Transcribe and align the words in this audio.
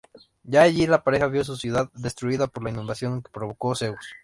Ya 0.43 0.63
allí, 0.63 0.87
la 0.87 1.03
pareja 1.03 1.27
vio 1.27 1.43
su 1.43 1.55
ciudad 1.57 1.91
destruida 1.93 2.47
por 2.47 2.63
una 2.63 2.71
inundación 2.71 3.21
que 3.21 3.29
provocó 3.29 3.75
Zeus. 3.75 4.15